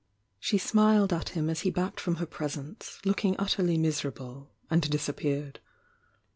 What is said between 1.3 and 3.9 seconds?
him as he backed from her pres ence, looking utterly